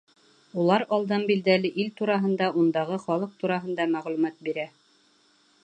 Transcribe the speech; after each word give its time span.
Улар 0.61 0.85
алдан 0.95 1.25
билдәле 1.31 1.71
ил 1.83 1.91
тураһында, 1.99 2.47
ундағы 2.63 2.99
халыҡ 3.05 3.37
тураһында 3.45 3.87
мәғлүмәт 3.93 4.43
бирә. 4.49 4.67